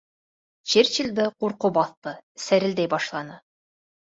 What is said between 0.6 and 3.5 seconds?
Черчиллде ҡурҡыу баҫты, сәрелдәй башланы: